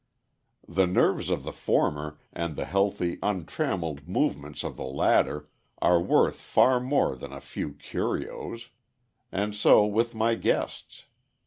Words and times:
The 0.67 0.87
nerves 0.87 1.29
of 1.29 1.43
the 1.43 1.53
former, 1.53 2.17
and 2.33 2.55
the 2.55 2.65
healthy, 2.65 3.19
untrammeled 3.21 4.07
movements 4.09 4.63
of 4.63 4.75
the 4.75 4.83
latter, 4.83 5.47
are 5.79 6.01
worth 6.01 6.37
far 6.37 6.79
more 6.79 7.15
than 7.15 7.31
a 7.31 7.39
few 7.39 7.73
"curios." 7.73 8.69
And 9.31 9.53
so 9.55 9.85
with 9.85 10.15
my 10.15 10.33
guests. 10.33 11.03